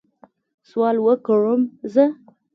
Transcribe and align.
سوال 0.69 0.95
وکړم 1.05 1.61
زه؟ 1.93 2.05